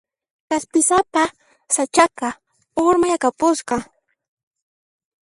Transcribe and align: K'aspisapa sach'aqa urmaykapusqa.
K'aspisapa 0.49 1.23
sach'aqa 1.75 2.29
urmaykapusqa. 2.85 3.75